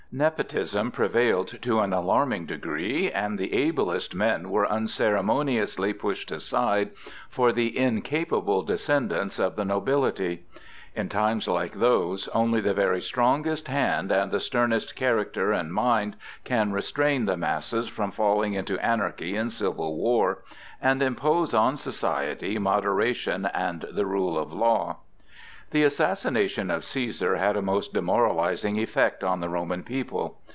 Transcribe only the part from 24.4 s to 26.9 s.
law. The assassination of